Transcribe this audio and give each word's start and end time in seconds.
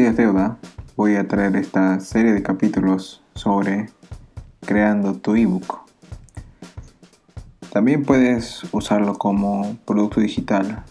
Deuda, 0.00 0.56
voy 0.96 1.16
a 1.16 1.28
traer 1.28 1.54
esta 1.56 2.00
serie 2.00 2.32
de 2.32 2.42
capítulos 2.42 3.22
sobre 3.34 3.90
creando 4.60 5.14
tu 5.14 5.36
ebook. 5.36 5.80
También 7.70 8.04
puedes 8.04 8.62
usarlo 8.72 9.18
como 9.18 9.76
producto 9.84 10.20
digital. 10.20 10.84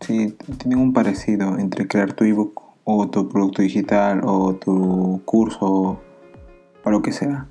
Si 0.00 0.30
tienen 0.58 0.78
un 0.78 0.94
parecido 0.94 1.58
entre 1.58 1.86
crear 1.86 2.14
tu 2.14 2.24
ebook 2.24 2.62
o 2.84 3.10
tu 3.10 3.28
producto 3.28 3.60
digital 3.60 4.22
o 4.24 4.54
tu 4.54 5.20
curso 5.26 6.00
o 6.82 6.90
lo 6.90 7.02
que 7.02 7.12
sea. 7.12 7.46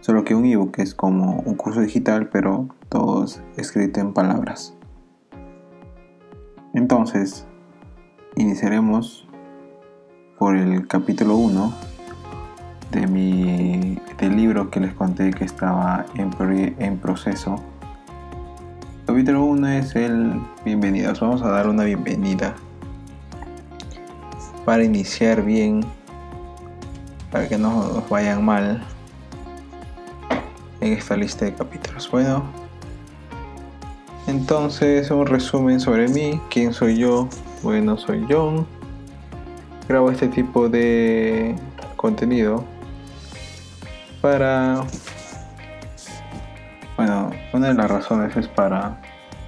Solo 0.00 0.22
que 0.22 0.34
un 0.34 0.44
ebook 0.44 0.78
es 0.80 0.94
como 0.94 1.40
un 1.40 1.54
curso 1.54 1.80
digital, 1.80 2.28
pero 2.28 2.68
todo 2.90 3.24
escrito 3.56 4.00
en 4.00 4.12
palabras. 4.12 4.74
Entonces, 6.74 7.46
iniciaremos 8.36 9.27
por 10.38 10.56
el 10.56 10.86
capítulo 10.86 11.36
1 11.36 11.74
de 12.92 13.06
mi 13.08 13.98
del 14.18 14.36
libro 14.36 14.70
que 14.70 14.78
les 14.78 14.94
conté 14.94 15.32
que 15.32 15.44
estaba 15.44 16.06
en, 16.14 16.30
en 16.78 16.98
proceso. 16.98 17.56
capítulo 19.06 19.44
1 19.44 19.68
es 19.68 19.96
el 19.96 20.40
bienvenidos. 20.64 21.18
Vamos 21.20 21.42
a 21.42 21.48
dar 21.50 21.68
una 21.68 21.84
bienvenida 21.84 22.54
para 24.64 24.84
iniciar 24.84 25.42
bien, 25.42 25.84
para 27.32 27.48
que 27.48 27.58
no 27.58 27.70
nos 27.94 28.08
vayan 28.08 28.44
mal 28.44 28.84
en 30.80 30.92
esta 30.92 31.16
lista 31.16 31.46
de 31.46 31.54
capítulos. 31.54 32.08
Bueno, 32.10 32.44
entonces 34.28 35.10
un 35.10 35.26
resumen 35.26 35.80
sobre 35.80 36.08
mí, 36.08 36.40
quién 36.48 36.72
soy 36.72 36.96
yo. 36.98 37.28
Bueno, 37.62 37.96
soy 37.96 38.24
John. 38.30 38.77
Grabo 39.88 40.10
este 40.10 40.28
tipo 40.28 40.68
de 40.68 41.56
contenido 41.96 42.62
para... 44.20 44.82
Bueno, 46.98 47.30
una 47.54 47.68
de 47.68 47.74
las 47.74 47.90
razones 47.90 48.36
es 48.36 48.48
para 48.48 49.00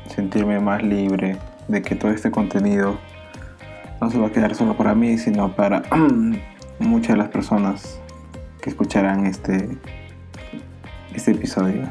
sentirme 0.09 0.59
más 0.59 0.83
libre 0.83 1.37
de 1.69 1.83
que 1.83 1.95
todo 1.95 2.11
este 2.11 2.31
contenido 2.31 2.97
no 4.01 4.11
se 4.11 4.19
va 4.19 4.29
a 4.29 4.31
quedar 4.31 4.55
solo 4.55 4.79
para 4.79 4.95
mí, 4.95 5.19
sino 5.19 5.55
para 5.55 5.83
muchas 6.79 7.11
de 7.11 7.17
las 7.19 7.29
personas 7.29 8.01
que 8.63 8.71
escucharán 8.71 9.27
este, 9.27 9.77
este 11.15 11.33
episodio. 11.33 11.87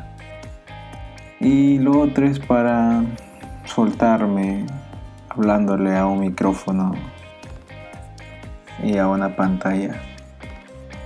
Y 1.40 1.78
lo 1.78 2.00
otro 2.00 2.26
es 2.26 2.40
para 2.40 3.04
soltarme 3.66 4.66
hablándole 5.30 5.96
a 5.96 6.08
un 6.08 6.22
micrófono 6.22 6.96
y 8.84 8.98
a 8.98 9.08
una 9.08 9.36
pantalla. 9.36 10.02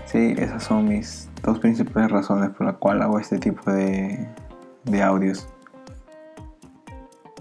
Sí, 0.05 0.35
esas 0.37 0.63
son 0.63 0.87
mis 0.89 1.29
dos 1.41 1.59
principales 1.59 2.11
razones 2.11 2.49
por 2.51 2.67
las 2.67 2.75
cuales 2.75 3.03
hago 3.03 3.19
este 3.19 3.39
tipo 3.39 3.71
de, 3.71 4.27
de 4.83 5.01
audios. 5.01 5.47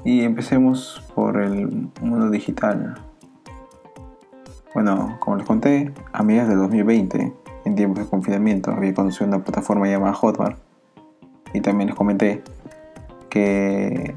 Y 0.04 0.22
empecemos 0.22 1.04
por 1.14 1.40
el 1.40 1.90
mundo 2.00 2.30
digital. 2.30 2.94
Bueno, 4.74 5.16
como 5.20 5.36
les 5.36 5.46
conté, 5.46 5.92
a 6.12 6.22
mediados 6.22 6.48
de 6.48 6.56
2020, 6.56 7.32
en 7.64 7.74
tiempos 7.74 8.04
de 8.04 8.10
confinamiento, 8.10 8.72
había 8.72 8.94
conocido 8.94 9.26
una 9.26 9.44
plataforma 9.44 9.86
llamada 9.86 10.14
Hotmart. 10.14 10.58
Y 11.54 11.60
también 11.60 11.88
les 11.88 11.96
comenté 11.96 12.42
que 13.28 14.14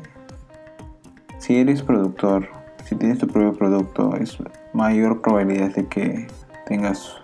si 1.40 1.58
eres 1.58 1.84
productor, 1.84 2.48
si 2.86 2.96
tienes 2.96 3.20
tu 3.20 3.28
propio 3.28 3.54
producto, 3.54 4.16
es 4.16 4.38
mayor 4.76 5.22
probabilidad 5.22 5.74
de 5.74 5.88
que 5.88 6.28
tengas 6.66 7.16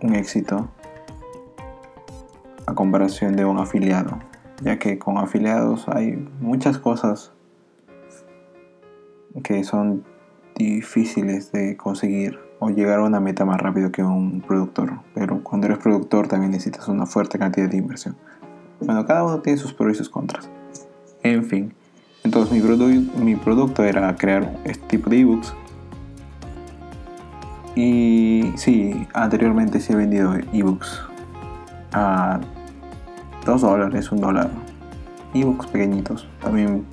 un 0.00 0.14
éxito 0.14 0.68
a 2.66 2.74
comparación 2.74 3.36
de 3.36 3.44
un 3.44 3.58
afiliado, 3.58 4.18
ya 4.62 4.78
que 4.78 4.98
con 4.98 5.18
afiliados 5.18 5.86
hay 5.88 6.16
muchas 6.40 6.78
cosas 6.78 7.32
que 9.42 9.64
son 9.64 10.04
difíciles 10.56 11.52
de 11.52 11.76
conseguir 11.76 12.38
o 12.58 12.70
llegar 12.70 13.00
a 13.00 13.02
una 13.02 13.20
meta 13.20 13.44
más 13.44 13.60
rápido 13.60 13.92
que 13.92 14.02
un 14.02 14.40
productor. 14.40 15.00
Pero 15.14 15.42
cuando 15.42 15.66
eres 15.66 15.78
productor 15.78 16.28
también 16.28 16.52
necesitas 16.52 16.88
una 16.88 17.04
fuerte 17.04 17.38
cantidad 17.38 17.68
de 17.68 17.76
inversión. 17.76 18.16
Bueno, 18.80 19.04
cada 19.04 19.24
uno 19.24 19.40
tiene 19.40 19.58
sus 19.58 19.74
pros 19.74 19.92
y 19.92 19.96
sus 19.96 20.08
contras. 20.08 20.48
En 21.22 21.44
fin, 21.44 21.74
entonces 22.22 22.52
mi, 22.52 23.10
mi 23.22 23.36
producto 23.36 23.84
era 23.84 24.14
crear 24.16 24.56
este 24.64 24.86
tipo 24.86 25.10
de 25.10 25.20
ebooks. 25.20 25.54
Y 27.74 28.52
sí, 28.56 29.06
anteriormente 29.14 29.80
sí 29.80 29.92
he 29.92 29.96
vendido 29.96 30.34
ebooks 30.52 31.02
a 31.92 32.40
2 33.44 33.60
dólares, 33.60 34.12
1 34.12 34.20
dólar. 34.20 34.50
Ebooks 35.34 35.66
pequeñitos. 35.66 36.28
También 36.40 36.84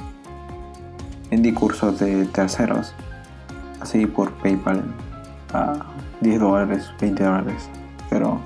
vendí 1.29 1.51
cursos 1.51 1.99
de 1.99 2.25
terceros. 2.25 2.93
Así 3.79 4.05
por 4.05 4.31
PayPal 4.33 4.83
a 5.53 5.85
10 6.21 6.39
dólares, 6.39 6.91
20 6.99 7.23
dólares. 7.23 7.69
Pero 8.09 8.39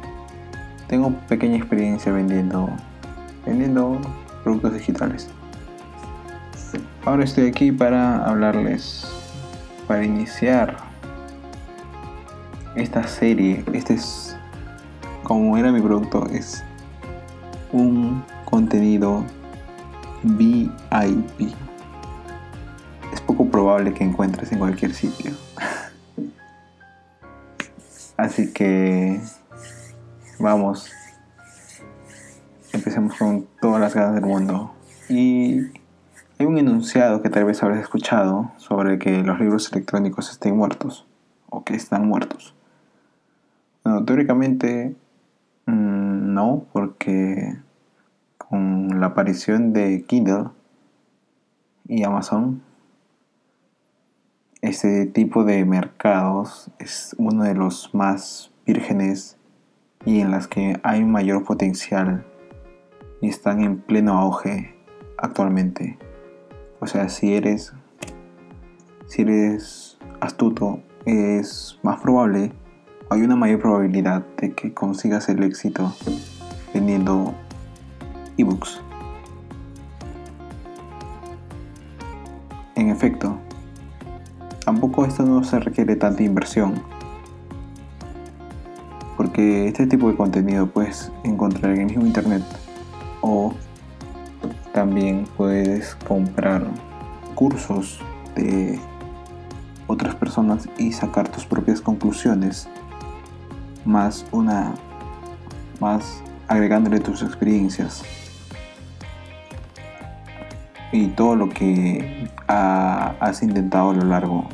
tengo 0.88 1.12
pequeña 1.28 1.58
experiencia 1.58 2.12
vendiendo, 2.12 2.70
vendiendo 3.46 4.00
productos 4.44 4.74
digitales. 4.74 5.30
Ahora 7.06 7.24
estoy 7.24 7.48
aquí 7.48 7.72
para 7.72 8.26
hablarles, 8.26 9.08
para 9.88 10.04
iniciar 10.04 10.85
esta 12.76 13.08
serie. 13.08 13.64
Este 13.74 13.96
es, 13.96 14.38
como 15.24 15.58
era 15.58 15.72
mi 15.72 15.82
producto, 15.82 16.28
es 16.28 16.64
un 17.72 18.24
contenido 18.46 19.24
VIP. 20.24 21.54
Es 23.14 23.22
poco 23.22 23.50
probable 23.50 23.94
que 23.94 24.04
encuentres 24.04 24.52
en 24.52 24.60
cualquier 24.60 24.94
sitio. 24.94 25.32
Así 28.18 28.54
que 28.54 29.20
vamos, 30.40 30.90
empecemos 32.72 33.16
con 33.16 33.46
todas 33.62 33.82
las 33.82 33.94
ganas 33.94 34.16
del 34.16 34.26
mundo. 34.26 34.74
Y 35.10 35.60
hay 36.40 36.46
un 36.46 36.58
enunciado 36.58 37.22
que 37.22 37.30
tal 37.30 37.46
vez 37.46 37.62
habrás 37.62 37.80
escuchado 37.80 38.52
sobre 38.58 39.00
que 39.00 39.24
los 39.24 39.40
libros 39.40 39.72
electrónicos 39.72 40.32
estén 40.32 40.56
muertos 40.56 41.06
o 41.50 41.64
que 41.64 41.76
están 41.76 42.08
muertos. 42.08 42.55
Teóricamente 44.06 44.96
mm, 45.68 46.34
no, 46.34 46.66
porque 46.74 47.56
con 48.38 49.00
la 49.00 49.08
aparición 49.08 49.74
de 49.74 50.04
Kindle 50.08 50.46
y 51.88 52.04
Amazon, 52.04 52.64
este 54.62 55.06
tipo 55.06 55.44
de 55.44 55.64
mercados 55.66 56.72
es 56.80 57.16
uno 57.20 57.44
de 57.44 57.54
los 57.54 57.94
más 57.94 58.52
vírgenes 58.66 59.38
y 60.04 60.20
en 60.20 60.32
las 60.32 60.48
que 60.48 60.80
hay 60.82 61.04
mayor 61.04 61.44
potencial 61.44 62.26
y 63.22 63.30
están 63.30 63.62
en 63.62 63.78
pleno 63.78 64.18
auge 64.18 64.76
actualmente. 65.18 66.00
O 66.80 66.88
sea, 66.88 67.10
si 67.10 67.36
eres 67.36 67.74
si 69.06 69.22
eres 69.22 70.00
astuto, 70.20 70.82
es 71.06 71.80
más 71.84 72.02
probable, 72.02 72.52
hay 73.10 73.22
una 73.22 73.36
mayor 73.36 73.60
probabilidad 73.60 74.26
de 74.38 74.54
que 74.54 74.74
consigas 74.74 75.30
el 75.30 75.44
éxito 75.44 75.94
vendiendo 76.74 77.36
ebooks. 78.38 78.82
En 82.76 82.90
efecto, 82.90 83.38
tampoco 84.66 85.06
esto 85.06 85.24
no 85.24 85.44
se 85.44 85.60
requiere 85.60 85.96
tanta 85.96 86.24
inversión, 86.24 86.74
porque 89.16 89.68
este 89.68 89.86
tipo 89.86 90.10
de 90.10 90.16
contenido 90.16 90.68
puedes 90.68 91.12
encontrar 91.24 91.74
en 91.74 91.82
el 91.82 91.86
mismo 91.86 92.06
internet 92.06 92.44
o 93.22 93.54
también 94.74 95.26
puedes 95.38 95.96
comprar 96.08 96.64
cursos 97.36 98.00
de 98.36 98.80
otras 99.88 100.16
personas 100.16 100.68
y 100.78 100.92
sacar 100.92 101.30
tus 101.30 101.46
propias 101.46 101.80
conclusiones 101.80 102.68
más 103.86 104.26
una 104.32 104.74
más 105.80 106.22
agregándole 106.48 107.00
tus 107.00 107.22
experiencias 107.22 108.04
y 110.92 111.08
todo 111.08 111.36
lo 111.36 111.50
que 111.50 112.30
has 112.48 113.42
intentado 113.42 113.92
a 113.92 113.94
lo 113.94 114.06
largo 114.06 114.48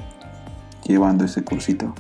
llevando 0.84 1.26
ese 1.26 1.44
cursito. 1.44 1.94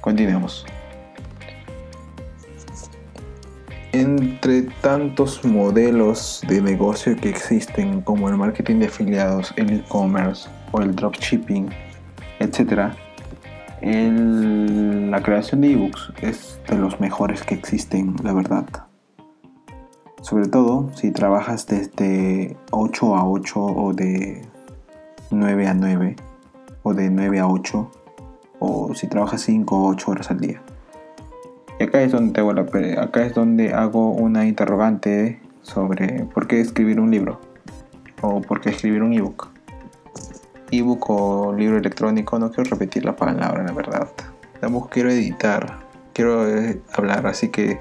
Continuemos. 0.00 0.66
Entre 3.92 4.62
tantos 4.80 5.44
modelos 5.44 6.42
de 6.48 6.62
negocio 6.62 7.14
que 7.16 7.28
existen 7.28 8.00
como 8.00 8.28
el 8.28 8.36
marketing 8.36 8.78
de 8.80 8.86
afiliados, 8.86 9.52
el 9.56 9.70
e-commerce, 9.70 10.48
o 10.72 10.80
el 10.80 10.94
dropshipping, 10.94 11.68
etc., 12.40 12.92
la 13.82 15.22
creación 15.22 15.60
de 15.60 15.72
ebooks 15.72 16.12
es 16.22 16.60
de 16.68 16.76
los 16.76 17.00
mejores 17.00 17.42
que 17.42 17.54
existen, 17.54 18.14
la 18.22 18.32
verdad. 18.32 18.64
Sobre 20.20 20.46
todo 20.46 20.90
si 20.94 21.10
trabajas 21.10 21.66
desde 21.66 22.56
8 22.70 23.16
a 23.16 23.28
8 23.28 23.60
o 23.60 23.92
de 23.92 24.42
9 25.30 25.66
a 25.66 25.74
9 25.74 26.16
o 26.84 26.94
de 26.94 27.10
9 27.10 27.40
a 27.40 27.48
8 27.48 27.90
o 28.60 28.94
si 28.94 29.08
trabajas 29.08 29.42
5 29.42 29.76
o 29.76 29.88
8 29.88 30.10
horas 30.10 30.30
al 30.30 30.40
día. 30.40 30.62
Y 31.80 31.84
acá 31.84 32.02
es 32.02 32.12
donde 32.12 32.40
hago, 32.40 32.52
acá 32.52 33.26
es 33.26 33.34
donde 33.34 33.74
hago 33.74 34.12
una 34.12 34.46
interrogante 34.46 35.40
sobre 35.62 36.24
por 36.32 36.46
qué 36.46 36.60
escribir 36.60 37.00
un 37.00 37.10
libro 37.10 37.40
o 38.20 38.40
por 38.40 38.60
qué 38.60 38.70
escribir 38.70 39.02
un 39.02 39.12
ebook. 39.12 39.50
Ebook 40.72 41.10
o 41.10 41.52
libro 41.52 41.78
electrónico, 41.78 42.38
no 42.38 42.50
quiero 42.50 42.70
repetir 42.70 43.04
la 43.04 43.14
palabra, 43.14 43.62
la 43.62 43.72
verdad. 43.72 44.08
Tampoco 44.60 44.88
quiero 44.88 45.10
editar, 45.10 45.80
quiero 46.12 46.48
eh, 46.48 46.80
hablar, 46.92 47.26
así 47.26 47.50
que 47.50 47.78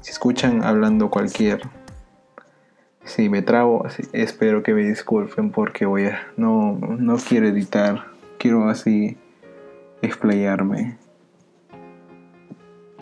si 0.00 0.10
escuchan 0.10 0.64
hablando 0.64 1.10
cualquier 1.10 1.62
si 3.04 3.28
me 3.28 3.42
trabo, 3.42 3.86
espero 4.12 4.62
que 4.62 4.74
me 4.74 4.82
disculpen 4.82 5.50
porque 5.50 5.86
voy 5.86 6.06
a 6.06 6.20
no 6.36 6.78
no 6.78 7.16
quiero 7.16 7.48
editar, 7.48 8.06
quiero 8.38 8.68
así 8.68 9.16
explayarme. 10.02 10.96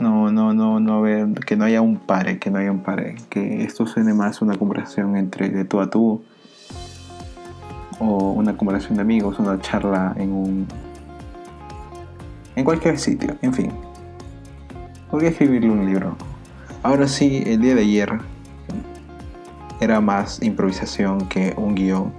No, 0.00 0.32
no, 0.32 0.54
no, 0.54 0.80
no 0.80 1.02
ver, 1.02 1.28
que 1.46 1.56
no 1.56 1.64
haya 1.64 1.82
un 1.82 1.98
pare, 1.98 2.38
que 2.38 2.50
no 2.50 2.58
haya 2.58 2.72
un 2.72 2.82
pare, 2.82 3.16
que 3.28 3.62
esto 3.62 3.86
suene 3.86 4.14
más 4.14 4.40
una 4.40 4.56
conversación 4.56 5.16
entre 5.16 5.50
de 5.50 5.66
tú 5.66 5.80
a 5.80 5.90
tú 5.90 6.22
o 8.00 8.32
una 8.32 8.56
conversación 8.56 8.96
de 8.96 9.02
amigos, 9.02 9.38
una 9.38 9.60
charla 9.60 10.14
en 10.16 10.32
un 10.32 10.66
en 12.56 12.64
cualquier 12.64 12.98
sitio, 12.98 13.36
en 13.42 13.54
fin. 13.54 13.72
Podría 15.10 15.30
escribirle 15.30 15.70
un 15.70 15.86
libro. 15.86 16.16
Ahora 16.82 17.06
sí, 17.06 17.42
el 17.46 17.60
día 17.60 17.74
de 17.74 17.82
ayer 17.82 18.18
era 19.80 20.00
más 20.00 20.42
improvisación 20.42 21.28
que 21.28 21.54
un 21.56 21.74
guion. 21.74 22.12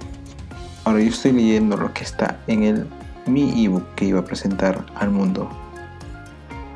Ahora 0.86 1.01
yo 1.01 1.10
estoy 1.10 1.33
leyendo 1.33 1.78
lo 1.78 1.94
que 1.94 2.04
está 2.04 2.39
en 2.48 2.63
el 2.63 2.88
mi 3.27 3.66
ebook 3.66 3.84
que 3.95 4.06
iba 4.06 4.19
a 4.19 4.25
presentar 4.25 4.84
al 4.95 5.12
mundo. 5.12 5.50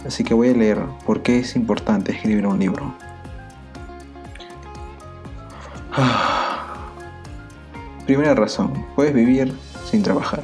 Así 0.05 0.23
que 0.23 0.33
voy 0.33 0.49
a 0.49 0.53
leer 0.53 0.79
por 1.05 1.23
qué 1.23 1.39
es 1.39 1.55
importante 1.55 2.11
escribir 2.11 2.45
un 2.45 2.59
libro. 2.59 2.93
Primera 8.05 8.35
razón, 8.35 8.85
puedes 8.95 9.15
vivir 9.15 9.51
sin 9.83 10.03
trabajar. 10.03 10.43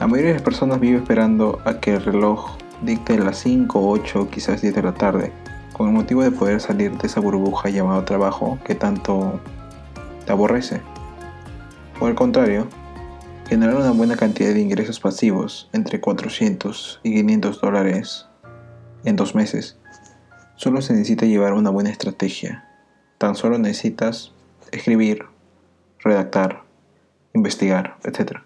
La 0.00 0.08
mayoría 0.08 0.30
de 0.30 0.34
las 0.34 0.42
personas 0.42 0.80
vive 0.80 0.98
esperando 0.98 1.60
a 1.64 1.78
que 1.78 1.94
el 1.94 2.04
reloj 2.04 2.56
dicte 2.82 3.16
las 3.16 3.38
5, 3.38 3.90
8, 3.90 4.28
quizás 4.28 4.60
10 4.60 4.74
de 4.74 4.82
la 4.82 4.92
tarde, 4.92 5.32
con 5.72 5.86
el 5.86 5.94
motivo 5.94 6.24
de 6.24 6.32
poder 6.32 6.60
salir 6.60 6.98
de 6.98 7.06
esa 7.06 7.20
burbuja 7.20 7.70
llamada 7.70 8.04
trabajo 8.04 8.58
que 8.64 8.74
tanto 8.74 9.38
te 10.24 10.32
aborrece. 10.32 10.80
O 12.00 12.06
al 12.06 12.16
contrario, 12.16 12.66
generar 13.48 13.76
una 13.76 13.92
buena 13.92 14.16
cantidad 14.16 14.52
de 14.52 14.60
ingresos 14.60 14.98
pasivos, 14.98 15.70
entre 15.72 16.00
400 16.00 17.00
y 17.04 17.14
500 17.14 17.60
dólares 17.60 18.26
en 19.04 19.14
dos 19.14 19.36
meses, 19.36 19.78
solo 20.56 20.82
se 20.82 20.92
necesita 20.92 21.24
llevar 21.24 21.52
una 21.52 21.70
buena 21.70 21.90
estrategia. 21.90 22.64
Tan 23.18 23.36
solo 23.36 23.58
necesitas 23.58 24.32
escribir, 24.72 25.35
redactar, 26.06 26.62
investigar, 27.34 27.98
etc. 28.04 28.38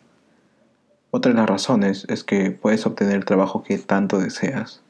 Otra 1.10 1.32
de 1.32 1.38
las 1.38 1.48
razones 1.48 2.06
es 2.08 2.24
que 2.24 2.50
puedes 2.50 2.86
obtener 2.86 3.16
el 3.16 3.24
trabajo 3.24 3.62
que 3.62 3.78
tanto 3.78 4.18
deseas. 4.18 4.82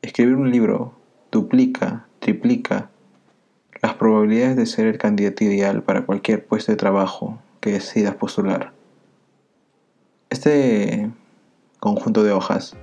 Escribir 0.00 0.36
un 0.36 0.50
libro 0.50 0.94
duplica, 1.30 2.06
triplica 2.18 2.90
las 3.82 3.94
probabilidades 3.94 4.56
de 4.56 4.66
ser 4.66 4.86
el 4.86 4.98
candidato 4.98 5.44
ideal 5.44 5.82
para 5.82 6.06
cualquier 6.06 6.46
puesto 6.46 6.70
de 6.72 6.76
trabajo 6.76 7.38
que 7.60 7.72
decidas 7.72 8.14
postular. 8.14 8.72
Este 10.30 11.10
conjunto 11.80 12.22
de 12.22 12.32
hojas 12.32 12.76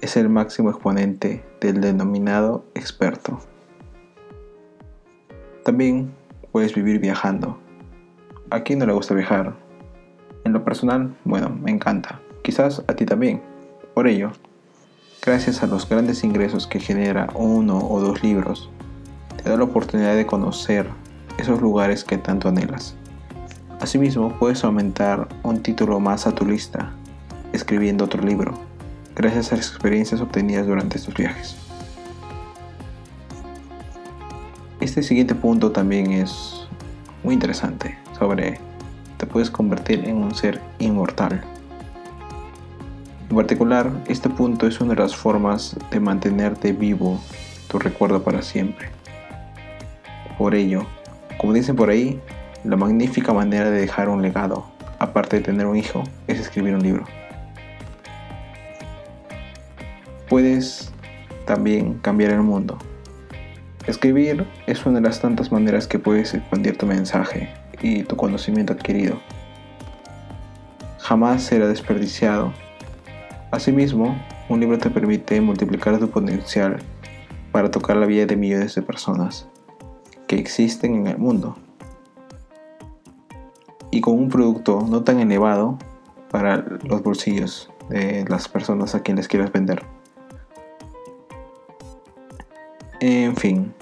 es 0.00 0.16
el 0.16 0.28
máximo 0.28 0.70
exponente 0.70 1.44
del 1.60 1.80
denominado 1.80 2.64
experto. 2.74 3.38
También 5.64 6.14
puedes 6.52 6.74
vivir 6.74 7.00
viajando. 7.00 7.58
¿A 8.52 8.64
quién 8.64 8.80
no 8.80 8.86
le 8.86 8.92
gusta 8.92 9.14
viajar? 9.14 9.54
En 10.42 10.52
lo 10.52 10.64
personal, 10.64 11.14
bueno, 11.24 11.50
me 11.50 11.70
encanta. 11.70 12.20
Quizás 12.42 12.82
a 12.88 12.94
ti 12.94 13.06
también. 13.06 13.40
Por 13.94 14.08
ello, 14.08 14.32
gracias 15.24 15.62
a 15.62 15.68
los 15.68 15.88
grandes 15.88 16.24
ingresos 16.24 16.66
que 16.66 16.80
genera 16.80 17.28
uno 17.36 17.78
o 17.78 18.00
dos 18.00 18.24
libros, 18.24 18.68
te 19.36 19.48
da 19.48 19.56
la 19.56 19.62
oportunidad 19.62 20.16
de 20.16 20.26
conocer 20.26 20.88
esos 21.38 21.60
lugares 21.60 22.02
que 22.02 22.18
tanto 22.18 22.48
anhelas. 22.48 22.96
Asimismo, 23.78 24.36
puedes 24.40 24.64
aumentar 24.64 25.28
un 25.44 25.62
título 25.62 26.00
más 26.00 26.26
a 26.26 26.34
tu 26.34 26.44
lista 26.44 26.90
escribiendo 27.52 28.06
otro 28.06 28.20
libro, 28.20 28.54
gracias 29.14 29.52
a 29.52 29.56
las 29.56 29.68
experiencias 29.68 30.20
obtenidas 30.20 30.66
durante 30.66 30.98
estos 30.98 31.14
viajes. 31.14 31.56
Este 34.80 35.04
siguiente 35.04 35.36
punto 35.36 35.70
también 35.70 36.10
es 36.10 36.66
muy 37.22 37.34
interesante 37.34 37.96
te 39.16 39.26
puedes 39.26 39.50
convertir 39.50 40.06
en 40.06 40.16
un 40.16 40.34
ser 40.34 40.60
inmortal. 40.78 41.42
En 43.30 43.36
particular, 43.36 43.90
este 44.08 44.28
punto 44.28 44.66
es 44.66 44.78
una 44.80 44.94
de 44.94 45.00
las 45.00 45.16
formas 45.16 45.74
de 45.90 46.00
mantenerte 46.00 46.72
vivo 46.72 47.18
tu 47.68 47.78
recuerdo 47.78 48.22
para 48.22 48.42
siempre. 48.42 48.88
Por 50.36 50.54
ello, 50.54 50.84
como 51.38 51.54
dicen 51.54 51.76
por 51.76 51.88
ahí, 51.88 52.20
la 52.62 52.76
magnífica 52.76 53.32
manera 53.32 53.70
de 53.70 53.80
dejar 53.80 54.10
un 54.10 54.20
legado, 54.20 54.66
aparte 54.98 55.36
de 55.36 55.42
tener 55.42 55.66
un 55.66 55.76
hijo, 55.76 56.04
es 56.26 56.40
escribir 56.40 56.74
un 56.74 56.82
libro. 56.82 57.04
Puedes 60.28 60.92
también 61.46 61.94
cambiar 61.94 62.32
el 62.32 62.42
mundo. 62.42 62.76
Escribir 63.86 64.46
es 64.66 64.84
una 64.84 65.00
de 65.00 65.08
las 65.08 65.20
tantas 65.20 65.50
maneras 65.50 65.86
que 65.86 65.98
puedes 65.98 66.34
expandir 66.34 66.76
tu 66.76 66.84
mensaje 66.84 67.48
y 67.82 68.02
tu 68.04 68.16
conocimiento 68.16 68.72
adquirido. 68.72 69.20
Jamás 70.98 71.42
será 71.42 71.66
desperdiciado. 71.66 72.52
Asimismo, 73.50 74.16
un 74.48 74.60
libro 74.60 74.78
te 74.78 74.90
permite 74.90 75.40
multiplicar 75.40 75.98
tu 75.98 76.08
potencial 76.08 76.78
para 77.52 77.70
tocar 77.70 77.96
la 77.96 78.06
vida 78.06 78.26
de 78.26 78.36
millones 78.36 78.74
de 78.74 78.82
personas 78.82 79.48
que 80.26 80.38
existen 80.38 80.94
en 80.94 81.06
el 81.08 81.18
mundo. 81.18 81.56
Y 83.90 84.00
con 84.00 84.14
un 84.14 84.28
producto 84.28 84.86
no 84.88 85.02
tan 85.02 85.18
elevado 85.18 85.78
para 86.30 86.64
los 86.84 87.02
bolsillos 87.02 87.70
de 87.88 88.24
las 88.28 88.48
personas 88.48 88.94
a 88.94 89.02
quienes 89.02 89.26
quieras 89.26 89.50
vender. 89.50 89.82
En 93.00 93.34
fin, 93.34 93.74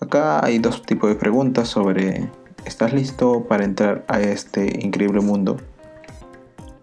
acá 0.00 0.44
hay 0.44 0.58
dos 0.58 0.82
tipos 0.82 1.08
de 1.08 1.16
preguntas 1.16 1.68
sobre 1.68 2.30
¿Estás 2.68 2.92
listo 2.92 3.44
para 3.48 3.64
entrar 3.64 4.04
a 4.08 4.20
este 4.20 4.84
increíble 4.84 5.22
mundo? 5.22 5.56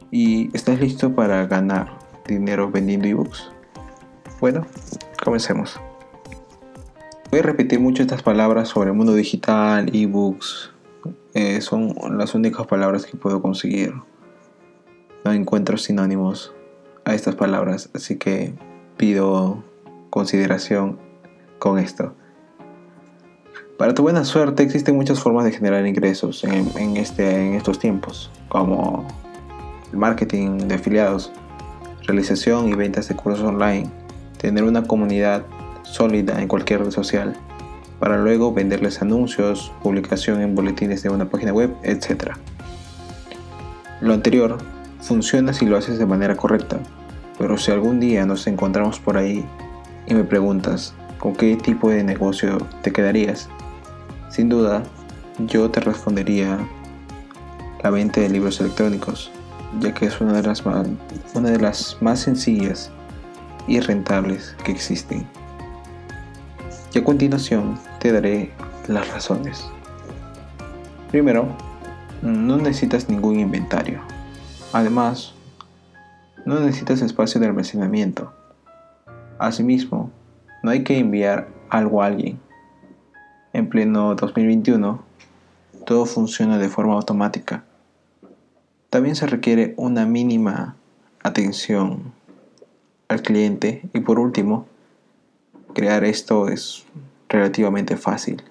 ¿Y 0.10 0.50
estás 0.58 0.80
listo 0.80 1.14
para 1.14 1.46
ganar 1.46 2.00
dinero 2.28 2.72
vendiendo 2.72 3.08
ebooks? 3.08 3.52
Bueno, 4.42 4.66
comencemos. 5.24 5.80
Voy 7.30 7.42
a 7.42 7.44
repetir 7.44 7.80
mucho 7.80 8.02
estas 8.02 8.24
palabras 8.24 8.70
sobre 8.70 8.90
el 8.90 8.96
mundo 8.96 9.14
digital, 9.14 9.96
ebooks. 9.96 10.72
Eh, 11.36 11.62
son 11.62 11.94
las 12.18 12.34
únicas 12.34 12.66
palabras 12.66 13.06
que 13.06 13.16
puedo 13.16 13.44
conseguir. 13.44 13.94
No 15.24 15.34
encuentro 15.34 15.78
sinónimos 15.78 16.52
a 17.04 17.14
estas 17.14 17.36
palabras, 17.36 17.92
así 17.94 18.18
que 18.18 18.56
pido 18.98 19.64
consideración 20.10 20.98
con 21.60 21.78
esto. 21.78 22.16
Para 23.78 23.94
tu 23.94 24.04
buena 24.04 24.24
suerte 24.24 24.64
existen 24.64 24.96
muchas 24.96 25.20
formas 25.20 25.44
de 25.44 25.52
generar 25.52 25.86
ingresos 25.86 26.46
en, 26.46 26.96
este, 26.96 27.46
en 27.46 27.56
estos 27.56 27.78
tiempos, 27.78 28.32
como 28.48 29.06
el 29.92 29.98
marketing 29.98 30.60
de 30.60 30.76
afiliados, 30.76 31.34
realización 32.04 32.70
y 32.70 32.74
ventas 32.74 33.10
de 33.10 33.18
cursos 33.18 33.44
online, 33.44 33.90
tener 34.38 34.64
una 34.64 34.84
comunidad 34.84 35.44
sólida 35.84 36.42
en 36.42 36.48
cualquier 36.48 36.86
red 36.86 36.92
social, 36.92 37.36
para 38.00 38.18
luego 38.18 38.54
venderles 38.54 39.02
anuncios, 39.02 39.74
publicación 39.84 40.40
en 40.42 40.56
boletines 40.56 41.04
de 41.04 41.10
una 41.10 41.30
página 41.30 41.52
web, 41.52 41.76
etc. 41.84 42.32
Lo 44.00 44.14
anterior 44.14 44.58
funciona 45.02 45.52
si 45.52 45.66
lo 45.66 45.76
haces 45.76 46.00
de 46.00 46.06
manera 46.06 46.38
correcta, 46.38 46.80
pero 47.38 47.58
si 47.58 47.74
algún 47.74 48.00
día 48.00 48.26
nos 48.26 48.48
encontramos 48.48 49.02
por 49.02 49.18
ahí 49.18 49.46
y 50.08 50.14
me 50.14 50.24
preguntas 50.24 50.94
con 51.20 51.36
qué 51.36 51.58
tipo 51.58 51.90
de 51.90 52.06
negocio 52.06 52.58
te 52.82 52.94
quedarías, 52.94 53.50
sin 54.36 54.50
duda, 54.50 54.84
yo 55.48 55.72
te 55.72 55.80
respondería 55.80 56.60
la 57.82 57.90
venta 57.90 58.20
de 58.20 58.28
libros 58.28 58.60
electrónicos, 58.60 59.32
ya 59.80 59.94
que 59.94 60.08
es 60.08 60.20
una 60.20 60.34
de 60.34 61.60
las 61.62 61.98
más, 62.02 62.20
sencillas 62.20 62.92
y 63.66 63.80
rentables 63.80 64.54
que 64.66 64.74
existen. 64.74 65.26
Y 66.94 66.98
a 66.98 67.04
continuación 67.06 67.80
te 68.00 68.12
daré 68.12 68.52
las 68.90 69.08
razones. 69.14 69.66
Primero, 71.12 71.48
no 72.22 72.58
necesitas 72.58 73.08
ningún 73.08 73.40
inventario. 73.40 74.02
Además, 74.74 75.34
no 76.46 76.60
necesitas 76.60 77.02
espacio 77.02 77.40
de 77.40 77.48
almacenamiento. 77.48 78.34
Asimismo, 79.40 80.12
no 80.62 80.72
hay 80.72 80.84
que 80.84 81.00
enviar 81.00 81.48
algo 81.70 82.04
a 82.04 82.08
alguien. 82.08 82.45
En 83.56 83.70
pleno 83.70 84.16
2021, 84.16 85.02
todo 85.86 86.06
funciona 86.06 86.58
de 86.58 86.68
forma 86.68 86.96
automática. 86.96 87.64
También 88.90 89.16
se 89.16 89.28
requiere 89.28 89.74
una 89.78 90.06
mínima 90.06 90.76
atención 91.24 92.12
al 93.08 93.22
cliente 93.22 93.90
y 93.94 94.02
por 94.02 94.20
último, 94.20 94.68
crear 95.74 96.04
esto 96.04 96.50
es 96.50 96.86
relativamente 97.30 97.96
fácil. 97.96 98.44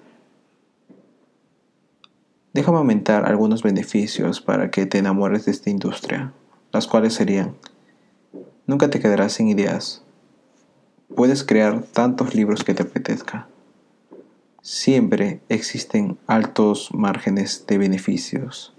Déjame 2.53 2.79
aumentar 2.79 3.27
algunos 3.27 3.61
beneficios 3.61 4.41
para 4.41 4.71
que 4.71 4.87
te 4.87 4.97
enamores 4.97 5.45
de 5.45 5.51
esta 5.51 5.69
industria, 5.69 6.33
las 6.71 6.87
cuales 6.87 7.13
serían, 7.13 7.53
nunca 8.65 8.89
te 8.89 8.99
quedarás 8.99 9.33
sin 9.33 9.49
ideas. 9.49 10.01
Puedes 11.15 11.43
crear 11.43 11.83
tantos 11.83 12.33
libros 12.33 12.63
que 12.63 12.73
te 12.73 12.81
apetezca. 12.81 13.47
Siempre 14.67 15.41
existen 15.47 16.17
altos 16.25 16.89
márgenes 16.91 17.65
de 17.67 17.77
beneficios. 17.77 18.73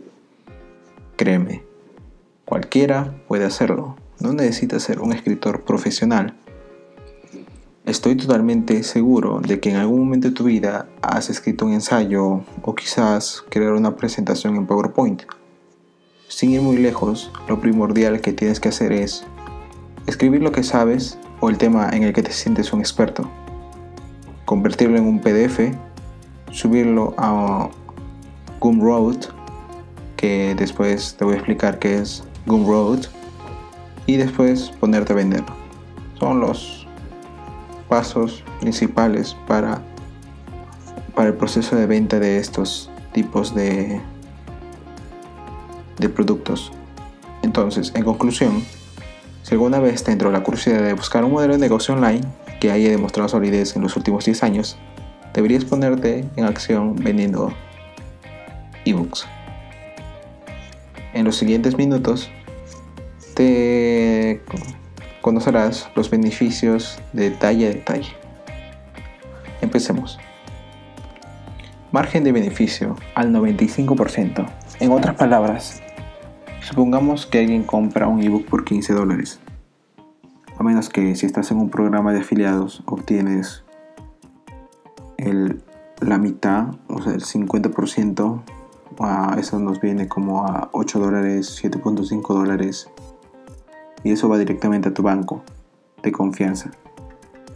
Créeme, 1.15 1.63
cualquiera 2.45 3.15
puede 3.29 3.45
hacerlo. 3.45 3.95
No 4.19 4.33
necesitas 4.33 4.83
ser 4.83 5.01
un 5.01 5.13
escritor 5.13 5.63
profesional 5.63 6.35
Estoy 7.87 8.17
totalmente 8.17 8.83
seguro 8.83 9.39
de 9.39 9.61
que 9.61 9.71
en 9.71 9.77
algún 9.77 10.01
momento 10.01 10.27
de 10.27 10.35
tu 10.35 10.43
vida 10.43 10.89
has 11.03 11.31
escrito 11.31 11.67
un 11.67 11.73
ensayo 11.73 12.43
o 12.63 12.75
quizás 12.75 13.45
crear 13.49 13.75
una 13.75 13.95
presentación 13.95 14.57
en 14.57 14.67
PowerPoint. 14.67 15.23
Sin 16.27 16.51
ir 16.51 16.63
muy 16.63 16.79
lejos, 16.79 17.31
lo 17.47 17.61
primordial 17.61 18.21
que 18.21 18.33
tienes 18.33 18.59
que 18.59 18.71
hacer 18.71 18.91
es 18.91 19.25
escribir 20.09 20.43
lo 20.43 20.51
que 20.51 20.65
sabes 20.65 21.17
o 21.39 21.49
el 21.49 21.59
tema 21.59 21.89
en 21.91 22.03
el 22.03 22.13
que 22.13 22.25
te 22.25 22.33
sientes 22.33 22.73
un 22.73 22.81
experto, 22.81 23.31
convertirlo 24.47 24.97
en 24.97 25.05
un 25.05 25.21
PDF, 25.21 25.75
subirlo 26.51 27.15
a 27.19 27.69
Gumroad, 28.61 29.17
que 30.17 30.55
después 30.55 31.17
te 31.19 31.25
voy 31.25 31.35
a 31.35 31.37
explicar 31.37 31.79
qué 31.79 31.99
es 31.99 32.25
Gumroad, 32.47 33.01
y 34.07 34.17
después 34.17 34.71
ponerte 34.81 35.13
a 35.13 35.17
venderlo. 35.17 35.55
Son 36.19 36.41
los 36.41 36.87
pasos 37.89 38.43
principales 38.61 39.37
para, 39.47 39.83
para 41.15 41.29
el 41.29 41.35
proceso 41.35 41.77
de 41.77 41.87
venta 41.87 42.19
de 42.19 42.39
estos 42.39 42.91
tipos 43.13 43.55
de, 43.55 44.01
de 45.99 46.09
productos. 46.09 46.73
Entonces, 47.43 47.93
en 47.97 48.05
conclusión, 48.05 48.63
si 49.43 49.55
alguna 49.55 49.81
vez 49.81 50.05
te 50.05 50.13
entró 50.13 50.31
la 50.31 50.43
curiosidad 50.43 50.83
de 50.83 50.95
buscar 50.95 51.25
un 51.25 51.33
modelo 51.33 51.55
de 51.55 51.59
negocio 51.59 51.95
online 51.95 52.23
que 52.61 52.71
haya 52.71 52.91
demostrado 52.91 53.29
solidez 53.29 53.77
en 53.77 53.83
los 53.83 53.97
últimos 53.97 54.25
10 54.25 54.43
años, 54.43 54.79
deberías 55.35 55.65
ponerte 55.65 56.25
en 56.37 56.45
acción 56.45 56.97
vendiendo 56.97 57.53
ebooks. 58.85 59.27
En 61.13 61.25
los 61.25 61.37
siguientes 61.37 61.77
minutos 61.77 62.31
te 63.35 64.43
conocerás 65.21 65.91
los 65.95 66.11
beneficios 66.11 66.99
de 67.13 67.31
detalle 67.31 67.67
a 67.67 67.71
detalle. 67.71 68.13
Empecemos. 69.61 70.19
Margen 71.93 72.25
de 72.25 72.33
beneficio 72.33 72.97
al 73.15 73.33
95%. 73.33 74.47
En 74.81 74.93
otras 74.93 75.17
palabras, 75.17 75.83
supongamos 76.61 77.27
que 77.27 77.39
alguien 77.39 77.63
compra 77.63 78.07
un 78.09 78.23
ebook 78.23 78.47
por 78.47 78.65
15 78.65 78.93
dólares. 78.93 79.41
Que 80.91 81.17
si 81.17 81.25
estás 81.25 81.51
en 81.51 81.59
un 81.59 81.71
programa 81.71 82.13
de 82.13 82.21
afiliados 82.21 82.83
obtienes 82.87 83.65
el, 85.17 85.63
la 86.01 86.19
mitad, 86.19 86.75
o 86.89 87.01
sea, 87.01 87.15
el 87.15 87.23
50%. 87.23 88.43
eso 89.39 89.59
nos 89.59 89.81
viene 89.81 90.07
como 90.07 90.47
a 90.47 90.69
8 90.73 90.99
dólares, 90.99 91.59
7.5 91.63 92.35
dólares 92.35 92.91
y 94.05 94.13
eso 94.13 94.29
va 94.29 94.37
directamente 94.39 94.91
a 94.91 94.95
tu 94.95 95.03
banco 95.03 95.43
de 96.03 96.13
confianza. 96.13 96.71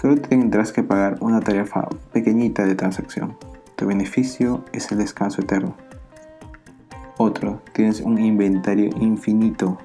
Solo 0.00 0.16
tendrás 0.16 0.72
que 0.72 0.82
pagar 0.82 1.18
una 1.20 1.40
tarifa 1.40 1.86
pequeñita 2.12 2.64
de 2.64 2.74
transacción. 2.74 3.36
Tu 3.76 3.86
beneficio 3.86 4.64
es 4.72 4.90
el 4.90 4.98
descanso 4.98 5.42
eterno. 5.42 5.76
Otro, 7.18 7.60
tienes 7.74 8.00
un 8.00 8.18
inventario 8.18 8.88
infinito. 8.98 9.76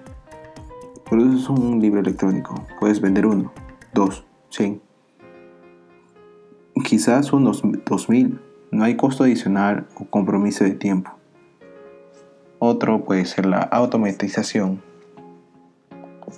Produces 1.10 1.50
un 1.50 1.80
libro 1.80 2.00
electrónico. 2.00 2.56
Puedes 2.80 3.02
vender 3.02 3.26
uno, 3.26 3.52
dos, 3.94 4.26
cien. 4.50 4.82
Quizás 6.84 7.34
unos 7.34 7.62
dos 7.86 8.10
mil. 8.10 8.40
No 8.72 8.84
hay 8.84 8.96
costo 8.96 9.24
adicional 9.24 9.88
o 9.96 10.06
compromiso 10.06 10.64
de 10.64 10.72
tiempo. 10.72 11.12
Otro 12.60 13.06
puede 13.06 13.26
ser 13.26 13.46
la 13.46 13.60
automatización 13.60 14.82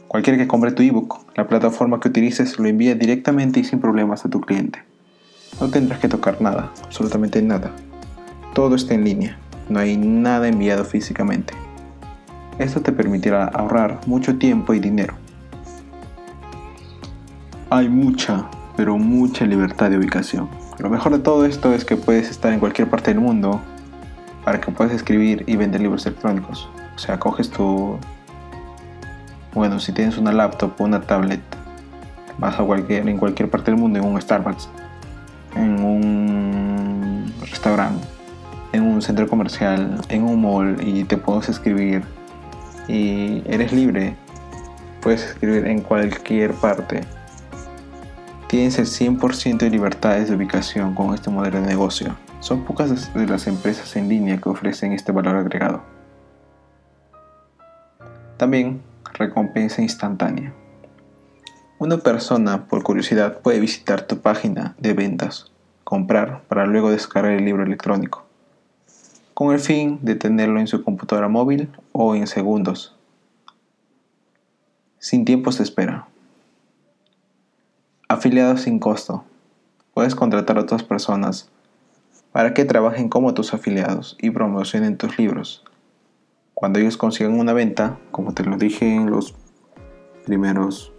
Cualquiera 0.07 0.37
que 0.37 0.47
compre 0.47 0.71
tu 0.71 0.83
ebook, 0.83 1.17
la 1.35 1.47
plataforma 1.47 1.99
que 1.99 2.09
utilices 2.09 2.59
lo 2.59 2.67
envía 2.67 2.95
directamente 2.95 3.59
y 3.59 3.63
sin 3.63 3.79
problemas 3.79 4.25
a 4.25 4.29
tu 4.29 4.41
cliente. 4.41 4.83
No 5.59 5.69
tendrás 5.69 5.99
que 5.99 6.07
tocar 6.07 6.41
nada, 6.41 6.71
absolutamente 6.83 7.41
nada. 7.41 7.71
Todo 8.53 8.75
está 8.75 8.93
en 8.93 9.03
línea, 9.03 9.37
no 9.69 9.79
hay 9.79 9.97
nada 9.97 10.47
enviado 10.47 10.83
físicamente. 10.85 11.53
Esto 12.59 12.81
te 12.81 12.91
permitirá 12.91 13.45
ahorrar 13.45 13.99
mucho 14.07 14.37
tiempo 14.37 14.73
y 14.73 14.79
dinero. 14.79 15.13
Hay 17.69 17.87
mucha, 17.87 18.45
pero 18.75 18.97
mucha 18.97 19.45
libertad 19.45 19.91
de 19.91 19.97
ubicación. 19.97 20.49
Lo 20.79 20.89
mejor 20.89 21.11
de 21.11 21.19
todo 21.19 21.45
esto 21.45 21.73
es 21.73 21.85
que 21.85 21.97
puedes 21.97 22.31
estar 22.31 22.51
en 22.51 22.59
cualquier 22.59 22.89
parte 22.89 23.11
del 23.11 23.19
mundo 23.19 23.61
para 24.43 24.59
que 24.59 24.71
puedas 24.71 24.93
escribir 24.93 25.43
y 25.45 25.55
vender 25.55 25.81
libros 25.81 26.05
electrónicos. 26.07 26.67
O 26.95 26.99
sea, 26.99 27.19
coges 27.19 27.51
tu, 27.51 27.97
bueno, 29.53 29.79
si 29.79 29.91
tienes 29.91 30.17
una 30.17 30.31
laptop 30.31 30.71
o 30.79 30.83
una 30.83 31.01
tablet, 31.01 31.41
vas 32.39 32.59
a 32.59 32.63
cualquier, 32.63 33.07
en 33.07 33.17
cualquier 33.17 33.49
parte 33.51 33.69
del 33.69 33.79
mundo, 33.79 33.99
en 33.99 34.05
un 34.05 34.19
Starbucks, 34.19 34.67
en 35.55 35.83
un 35.83 37.33
restaurante, 37.41 38.07
en 38.71 38.81
un 38.83 39.01
centro 39.01 39.27
comercial, 39.27 40.01
en 40.09 40.23
un 40.23 40.41
mall 40.41 40.77
y 40.81 41.03
te 41.03 41.17
puedes 41.17 41.49
escribir 41.49 42.03
y 42.87 43.43
eres 43.45 43.71
libre. 43.71 44.15
Puedes 45.01 45.23
escribir 45.23 45.67
en 45.67 45.81
cualquier 45.81 46.53
parte. 46.53 47.01
Tienes 48.47 48.79
el 48.79 48.85
100% 48.85 49.57
de 49.57 49.69
libertades 49.69 50.29
de 50.29 50.35
ubicación 50.35 50.95
con 50.95 51.13
este 51.13 51.29
modelo 51.29 51.59
de 51.61 51.67
negocio. 51.67 52.15
Son 52.39 52.63
pocas 52.63 53.13
de 53.13 53.27
las 53.27 53.47
empresas 53.47 53.95
en 53.95 54.07
línea 54.07 54.37
que 54.37 54.49
ofrecen 54.49 54.93
este 54.93 55.11
valor 55.11 55.35
agregado. 55.35 55.81
También 58.37 58.81
recompensa 59.13 59.81
instantánea. 59.81 60.53
Una 61.79 61.97
persona, 61.97 62.67
por 62.67 62.83
curiosidad, 62.83 63.39
puede 63.39 63.59
visitar 63.59 64.01
tu 64.01 64.19
página 64.19 64.75
de 64.79 64.93
ventas, 64.93 65.51
comprar 65.83 66.41
para 66.47 66.65
luego 66.65 66.89
descargar 66.89 67.33
el 67.33 67.45
libro 67.45 67.63
electrónico, 67.63 68.25
con 69.33 69.53
el 69.53 69.59
fin 69.59 69.99
de 70.01 70.15
tenerlo 70.15 70.59
en 70.59 70.67
su 70.67 70.83
computadora 70.83 71.27
móvil 71.27 71.69
o 71.99 72.15
en 72.15 72.27
segundos, 72.27 72.95
sin 74.99 75.25
tiempos 75.25 75.57
de 75.57 75.63
espera. 75.63 76.07
Afiliados 78.07 78.61
sin 78.61 78.79
costo. 78.79 79.23
Puedes 79.93 80.15
contratar 80.15 80.57
a 80.57 80.61
otras 80.61 80.83
personas 80.83 81.49
para 82.31 82.53
que 82.53 82.65
trabajen 82.65 83.09
como 83.09 83.33
tus 83.33 83.53
afiliados 83.53 84.15
y 84.21 84.29
promocionen 84.29 84.97
tus 84.97 85.17
libros 85.17 85.63
cuando 86.59 86.79
ellos 86.79 86.97
consigan 86.97 87.39
una 87.39 87.53
venta, 87.53 87.99
como 88.09 88.33
te 88.33 88.43
lo 88.43 88.57
dije 88.57 88.95
en 88.95 89.11
los 89.11 89.35
primeros, 90.25 90.91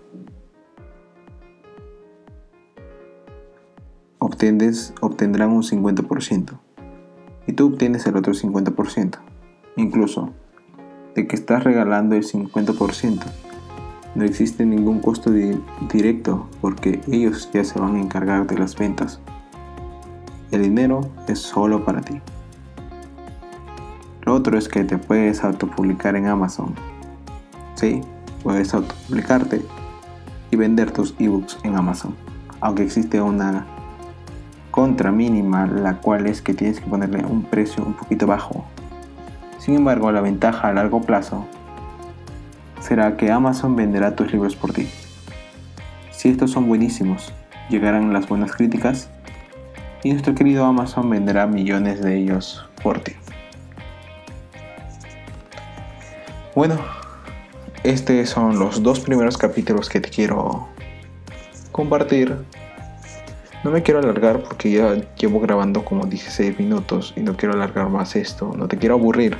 obtienes, 4.21 4.95
obtendrán 5.01 5.51
un 5.51 5.65
50% 5.65 6.61
y 7.49 7.55
tú 7.55 7.67
obtienes 7.67 8.07
el 8.07 8.17
otro 8.17 8.35
50%. 8.35 9.19
Incluso 9.75 10.33
de 11.19 11.27
que 11.27 11.35
estás 11.35 11.65
regalando 11.65 12.15
el 12.15 12.25
50%. 12.25 13.25
No 14.15 14.23
existe 14.23 14.65
ningún 14.65 15.01
costo 15.01 15.33
directo 15.33 16.49
porque 16.61 17.01
ellos 17.11 17.51
ya 17.53 17.65
se 17.65 17.77
van 17.81 17.97
a 17.97 18.01
encargar 18.01 18.47
de 18.47 18.57
las 18.57 18.77
ventas. 18.77 19.19
El 20.53 20.63
dinero 20.63 21.01
es 21.27 21.41
solo 21.41 21.85
para 21.85 22.03
ti. 22.03 22.21
Lo 24.23 24.33
otro 24.33 24.57
es 24.57 24.69
que 24.69 24.85
te 24.85 24.97
puedes 24.97 25.43
autopublicar 25.43 26.15
en 26.15 26.29
Amazon. 26.29 26.77
Sí, 27.75 28.01
puedes 28.45 28.73
autopublicarte 28.73 29.61
y 30.53 30.57
vender 30.57 30.93
tus 30.93 31.17
ebooks 31.19 31.59
en 31.65 31.75
Amazon. 31.75 32.15
Aunque 32.61 32.85
existe 32.85 33.21
una 33.21 33.67
contra 34.71 35.11
mínima, 35.11 35.67
la 35.67 36.01
cual 36.01 36.29
es 36.29 36.43
que 36.43 36.55
tienes 36.55 36.79
que 36.79 36.87
ponerle 36.87 37.27
un 37.27 37.43
precio 37.43 37.85
un 37.85 37.95
poquito 37.95 38.29
bajo. 38.29 38.65
Sin 39.59 39.75
embargo, 39.75 40.11
la 40.13 40.21
ventaja 40.21 40.69
a 40.69 40.73
largo 40.73 41.03
plazo 41.03 41.47
será 42.81 43.17
que 43.17 43.31
Amazon 43.31 43.77
venderá 43.77 44.17
tus 44.17 44.33
libros 44.33 44.57
por 44.57 44.73
ti. 44.73 44.89
Si 46.11 46.29
estos 46.29 46.51
son 46.51 46.67
buenísimos, 46.67 47.33
llegarán 47.69 48.13
las 48.13 48.29
buenas 48.29 48.53
críticas 48.53 49.11
y 50.03 50.13
nuestro 50.13 50.35
querido 50.35 50.65
Amazon 50.65 51.11
venderá 51.11 51.47
millones 51.47 52.01
de 52.01 52.17
ellos 52.17 52.65
por 52.83 53.01
ti. 53.01 53.13
Bueno, 56.55 56.77
estos 57.85 58.29
son 58.29 58.59
los 58.59 58.83
dos 58.83 59.01
primeros 59.01 59.39
capítulos 59.39 59.89
que 59.89 60.01
te 60.01 60.11
quiero 60.11 60.69
compartir. 61.71 62.37
No 63.65 63.71
me 63.71 63.83
quiero 63.83 64.01
alargar 64.01 64.43
porque 64.43 64.71
ya 64.71 64.95
llevo 65.17 65.41
grabando 65.41 65.85
como 65.85 66.07
16 66.07 66.59
minutos 66.59 67.13
y 67.17 67.21
no 67.21 67.37
quiero 67.37 67.55
alargar 67.55 67.89
más 67.89 68.17
esto, 68.17 68.53
no 68.57 68.67
te 68.67 68.77
quiero 68.79 68.97
aburrir. 68.97 69.37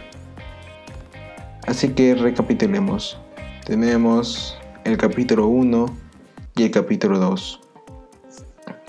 Así 1.69 1.91
que 1.91 2.15
recapitulemos. 2.15 3.19
Tenemos 3.67 4.57
el 4.85 4.97
capítulo 4.97 5.49
1 5.49 5.87
y 6.57 6.63
el 6.63 6.71
capítulo 6.71 7.19
2 7.19 7.61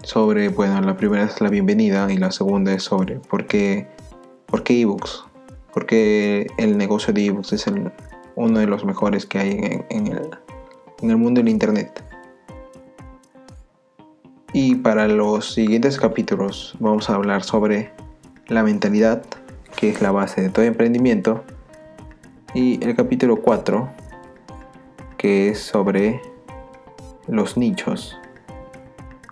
sobre, 0.03 0.48
bueno, 0.48 0.79
la 0.79 0.95
primera 0.95 1.25
es 1.25 1.41
la 1.41 1.50
bienvenida 1.50 2.09
y 2.09 2.15
la 2.15 2.31
segunda 2.31 2.74
es 2.74 2.83
sobre 2.83 3.19
por 3.19 3.48
qué, 3.48 3.86
por 4.45 4.63
qué 4.63 4.79
ebooks, 4.79 5.25
porque 5.74 6.48
el 6.57 6.77
negocio 6.77 7.12
de 7.12 7.25
ebooks 7.25 7.51
es 7.51 7.65
uno 8.36 8.59
de 8.59 8.65
los 8.65 8.86
mejores 8.86 9.25
que 9.25 9.39
hay 9.39 9.83
en, 9.89 10.07
el, 10.07 10.29
en 11.01 11.09
el 11.09 11.17
mundo 11.17 11.41
del 11.41 11.50
Internet. 11.50 12.01
Y 14.53 14.75
para 14.75 15.09
los 15.09 15.53
siguientes 15.53 16.00
capítulos 16.00 16.77
vamos 16.79 17.09
a 17.09 17.15
hablar 17.15 17.43
sobre 17.43 17.91
la 18.48 18.63
mentalidad, 18.63 19.21
que 19.75 19.89
es 19.89 20.01
la 20.01 20.12
base 20.12 20.43
de 20.43 20.50
todo 20.50 20.63
emprendimiento, 20.63 21.43
y 22.53 22.84
el 22.84 22.96
capítulo 22.96 23.38
4, 23.41 23.89
que 25.18 25.50
es 25.50 25.60
sobre 25.60 26.22
los 27.27 27.58
nichos 27.58 28.20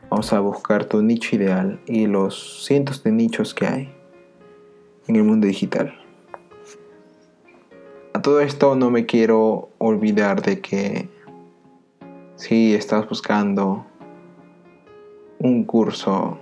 Vamos 0.09 0.31
a 0.31 0.39
buscar 0.39 0.85
tu 0.85 1.01
nicho 1.01 1.35
ideal 1.35 1.81
y 1.85 2.07
los 2.07 2.65
cientos 2.65 3.03
de 3.03 3.11
nichos 3.11 3.53
que 3.53 3.67
hay 3.67 3.93
en 5.07 5.17
el 5.17 5.23
mundo 5.25 5.47
digital. 5.47 5.93
A 8.13 8.21
todo 8.21 8.39
esto 8.39 8.75
no 8.75 8.89
me 8.89 9.05
quiero 9.05 9.69
olvidar 9.79 10.41
de 10.41 10.61
que 10.61 11.09
si 12.37 12.73
estás 12.73 13.07
buscando 13.09 13.85
un 15.39 15.65
curso 15.65 16.37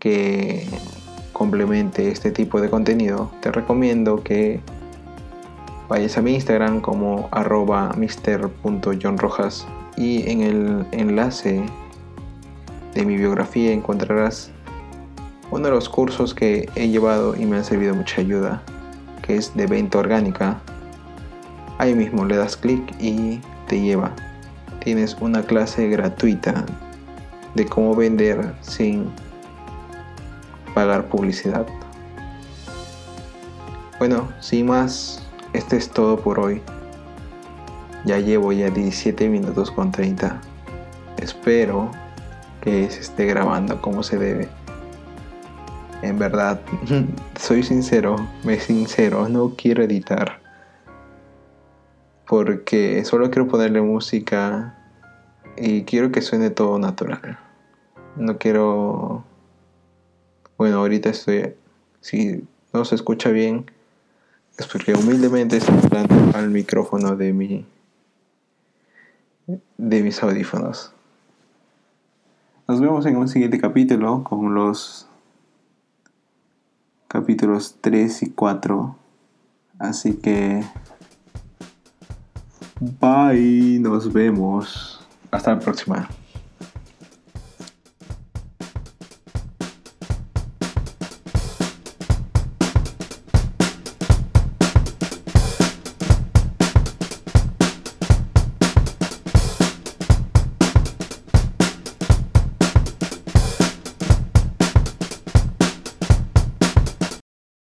que 0.00 0.66
complemente 1.32 2.08
este 2.08 2.32
tipo 2.32 2.60
de 2.60 2.70
contenido, 2.70 3.30
te 3.40 3.52
recomiendo 3.52 4.24
que 4.24 4.60
vayas 5.88 6.16
a 6.16 6.22
mi 6.22 6.34
Instagram 6.34 6.80
como 6.80 7.28
arroba 7.30 7.92
mister.johnrojas 7.96 9.66
y 9.96 10.28
en 10.30 10.42
el 10.42 10.86
enlace 10.92 11.62
de 12.94 13.04
mi 13.04 13.16
biografía 13.16 13.72
encontrarás 13.72 14.50
uno 15.50 15.66
de 15.66 15.70
los 15.70 15.88
cursos 15.88 16.34
que 16.34 16.68
he 16.74 16.88
llevado 16.88 17.36
y 17.36 17.44
me 17.44 17.56
han 17.56 17.64
servido 17.64 17.94
mucha 17.94 18.20
ayuda, 18.20 18.62
que 19.22 19.36
es 19.36 19.54
de 19.54 19.66
venta 19.66 19.98
orgánica. 19.98 20.60
Ahí 21.78 21.94
mismo 21.94 22.24
le 22.24 22.36
das 22.36 22.56
clic 22.56 22.82
y 23.00 23.40
te 23.68 23.80
lleva. 23.80 24.12
Tienes 24.82 25.16
una 25.20 25.42
clase 25.42 25.88
gratuita 25.88 26.64
de 27.54 27.66
cómo 27.66 27.94
vender 27.94 28.54
sin 28.62 29.10
pagar 30.74 31.06
publicidad. 31.06 31.66
Bueno, 33.98 34.28
sin 34.40 34.66
más, 34.66 35.23
este 35.54 35.76
es 35.76 35.88
todo 35.88 36.18
por 36.18 36.40
hoy. 36.40 36.60
Ya 38.04 38.18
llevo 38.18 38.52
ya 38.52 38.68
17 38.68 39.28
minutos 39.28 39.70
con 39.70 39.90
30. 39.90 40.40
Espero 41.16 41.90
que 42.60 42.90
se 42.90 43.00
esté 43.00 43.24
grabando 43.24 43.80
como 43.80 44.02
se 44.02 44.18
debe. 44.18 44.48
En 46.02 46.18
verdad, 46.18 46.60
soy 47.40 47.62
sincero, 47.62 48.16
me 48.44 48.60
sincero, 48.60 49.28
no 49.28 49.54
quiero 49.56 49.82
editar. 49.84 50.40
Porque 52.26 53.04
solo 53.04 53.30
quiero 53.30 53.48
ponerle 53.48 53.80
música 53.80 54.74
y 55.56 55.84
quiero 55.84 56.10
que 56.10 56.20
suene 56.20 56.50
todo 56.50 56.78
natural. 56.78 57.38
No 58.16 58.38
quiero... 58.38 59.24
Bueno, 60.58 60.78
ahorita 60.78 61.10
estoy... 61.10 61.54
Si 62.00 62.44
no 62.72 62.84
se 62.84 62.96
escucha 62.96 63.30
bien, 63.30 63.70
es 64.56 64.66
porque 64.66 64.94
humildemente 64.94 65.56
estoy 65.56 65.76
hablando 65.82 66.36
al 66.36 66.50
micrófono 66.50 67.16
de 67.16 67.32
mi... 67.32 67.66
de 69.46 70.02
mis 70.02 70.22
audífonos. 70.22 70.92
Nos 72.68 72.80
vemos 72.80 73.04
en 73.06 73.16
un 73.16 73.28
siguiente 73.28 73.58
capítulo 73.58 74.24
con 74.24 74.54
los 74.54 75.06
capítulos 77.08 77.76
3 77.80 78.22
y 78.22 78.30
4. 78.30 78.96
Así 79.78 80.14
que... 80.14 80.64
Bye, 82.80 83.78
nos 83.80 84.12
vemos. 84.12 85.00
Hasta 85.30 85.54
la 85.54 85.60
próxima. 85.60 86.08